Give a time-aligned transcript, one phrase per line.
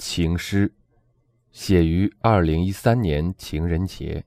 [0.00, 0.72] 情诗，
[1.52, 4.24] 写于二零一三年情人节。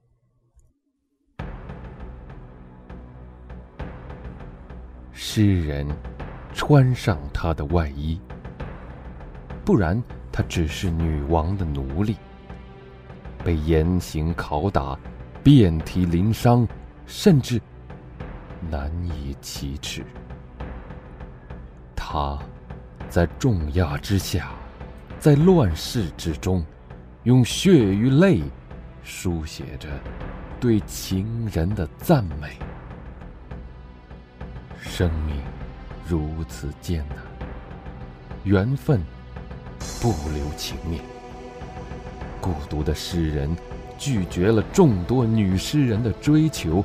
[5.11, 5.87] 诗人
[6.53, 8.21] 穿上他的外衣，
[9.65, 9.99] 不然
[10.31, 12.17] 他只是女王的奴隶，
[13.43, 14.95] 被严刑拷打，
[15.43, 16.67] 遍体鳞伤，
[17.07, 17.59] 甚至
[18.69, 20.05] 难以启齿。
[21.95, 22.37] 他
[23.09, 24.51] 在重压之下，
[25.23, 26.61] 在乱世之中，
[27.23, 28.41] 用血与泪
[29.05, 29.87] 书写着
[30.59, 32.57] 对情人的赞美。
[34.81, 35.37] 生命
[36.05, 37.19] 如此艰难，
[38.43, 39.01] 缘分
[40.01, 41.01] 不留情面。
[42.41, 43.49] 孤独的诗人
[43.97, 46.83] 拒绝了众多女诗人的追求，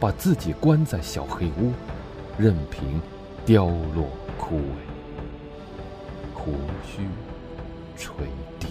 [0.00, 1.72] 把自己关在小黑屋，
[2.36, 3.00] 任凭
[3.46, 4.62] 凋落枯萎，
[6.34, 7.06] 胡须
[8.00, 8.12] 垂
[8.58, 8.66] 地。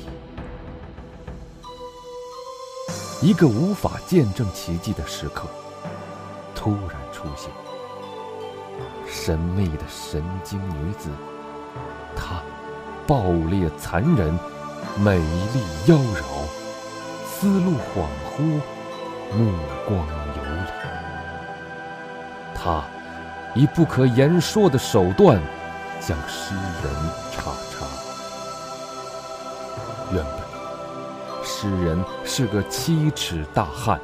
[3.22, 5.48] 一个无法见证奇迹的时刻
[6.56, 7.52] 突然出现。
[9.08, 11.10] 神秘的神经女子，
[12.16, 12.42] 她
[13.06, 14.38] 暴烈残忍，
[14.98, 16.24] 美丽妖娆，
[17.28, 18.60] 思路恍惚，
[19.36, 19.54] 目
[19.88, 20.72] 光游离。
[22.56, 22.84] 她
[23.54, 25.42] 以不可言说的手段
[26.00, 26.94] 将诗人
[27.32, 27.54] 唱。
[30.12, 34.02] 原本，诗人是个七尺大汉，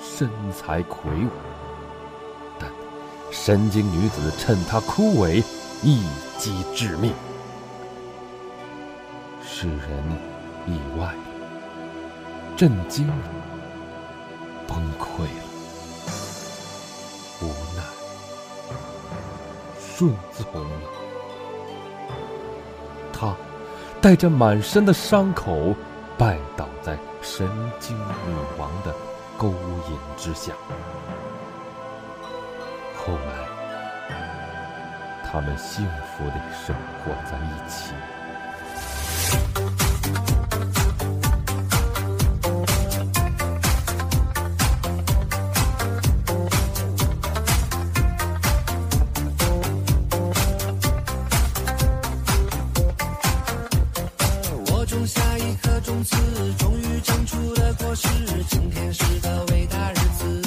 [0.00, 1.30] 身材魁梧。
[2.58, 2.68] 但
[3.30, 5.44] 神经女子趁他枯萎，
[5.82, 6.02] 一
[6.38, 7.12] 击致命。
[9.40, 10.04] 诗人
[10.66, 11.22] 意外了，
[12.56, 13.14] 震惊了，
[14.66, 15.44] 崩溃了，
[17.42, 17.82] 无奈，
[19.80, 20.70] 顺从了。
[23.12, 23.36] 他
[24.00, 25.74] 带着满身的伤口，
[26.16, 27.48] 拜倒在神
[27.80, 28.94] 经女王的
[29.36, 30.52] 勾引之下。
[32.96, 34.10] 后来，
[35.24, 35.84] 他们幸
[36.16, 36.34] 福的
[36.64, 36.74] 生
[37.04, 37.92] 活在一起。
[54.98, 56.16] 种下一颗种子，
[56.58, 58.08] 终于长出了果实。
[58.50, 60.42] 今天是个伟大日子。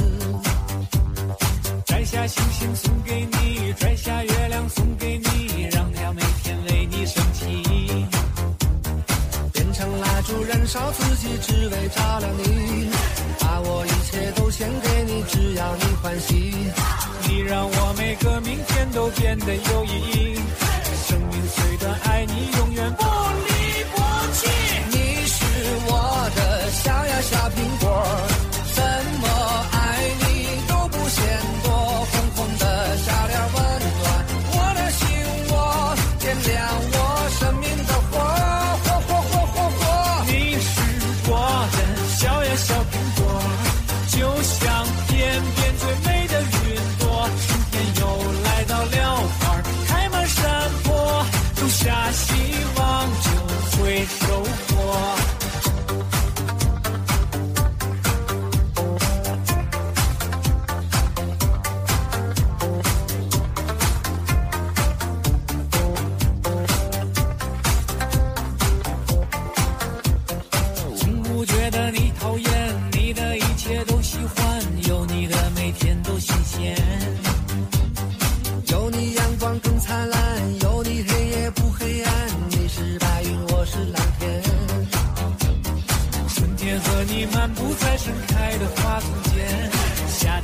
[1.86, 7.64] 摘下星星送给你，摘下月亮送给你，让它每天为你升起。
[9.54, 12.90] 变成蜡烛燃烧自己，只为照亮你。
[13.40, 16.54] 把我一切都献给你，只要你欢喜。
[17.24, 19.81] 你让我每个明天都变得有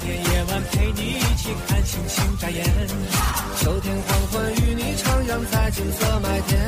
[0.02, 2.63] 天夜晚陪你一起看星星眨眼，
[3.59, 6.67] 秋天黄昏与你徜徉在金色麦田。